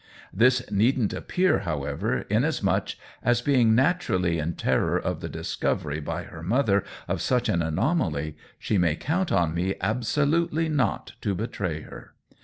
[0.33, 6.41] This needn't appear, however, inasmuch as, being naturally in terror of the discovery by her
[6.41, 12.15] mother of such an anomaly, she may count on me absolutely not to betray her.